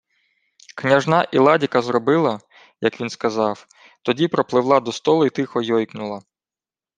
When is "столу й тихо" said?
4.91-5.61